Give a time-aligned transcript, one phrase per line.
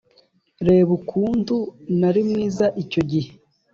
[0.67, 1.55] reba ukuntu
[1.99, 3.31] nari mwiza icyo gihe-